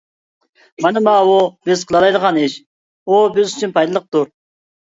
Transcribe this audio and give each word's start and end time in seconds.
مانا 0.85 1.03
ماۋۇ 1.07 1.35
بىز 1.69 1.85
قىلالايدىغان 1.93 2.41
ئىش، 2.47 2.57
ئۇ 3.05 3.23
بىز 3.39 3.55
ئۈچۈن 3.55 3.79
پايدىلىقتۇر. 3.79 4.37